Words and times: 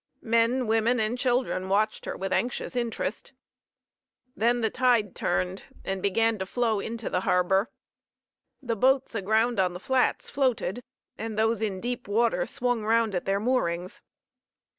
Men, 0.23 0.65
women 0.65 0.99
and 0.99 1.15
children 1.15 1.69
watched 1.69 2.05
her 2.05 2.17
with 2.17 2.33
anxious 2.33 2.75
interest. 2.75 3.33
Then 4.35 4.61
the 4.61 4.71
tide 4.71 5.15
turned 5.15 5.65
and 5.85 6.01
began 6.01 6.39
to 6.39 6.47
flow 6.47 6.79
into 6.79 7.07
the 7.07 7.19
harbor. 7.19 7.69
The 8.63 8.75
boats 8.75 9.13
aground 9.13 9.59
on 9.59 9.73
the 9.73 9.79
flats 9.79 10.27
floated, 10.27 10.81
and 11.19 11.37
those 11.37 11.61
in 11.61 11.79
deep 11.79 12.07
water 12.07 12.47
swung 12.47 12.83
round 12.83 13.13
at 13.13 13.25
their 13.25 13.39
moorings. 13.39 14.01